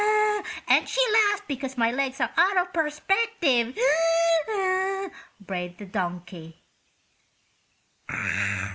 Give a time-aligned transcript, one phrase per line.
[0.67, 0.99] "And she
[1.29, 3.77] laughed because my legs are out of perspective,"
[5.45, 6.57] brayed the donkey.